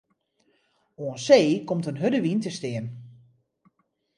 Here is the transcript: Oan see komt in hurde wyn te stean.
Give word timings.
Oan 1.01 1.19
see 1.25 1.51
komt 1.67 1.89
in 1.89 1.99
hurde 2.01 2.19
wyn 2.23 2.41
te 2.43 2.51
stean. 2.57 2.87